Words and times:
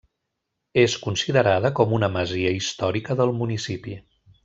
És 0.83 0.95
considerada 1.03 1.71
com 1.81 1.95
una 1.99 2.11
masia 2.17 2.57
històrica 2.57 3.19
del 3.23 3.39
municipi. 3.45 3.99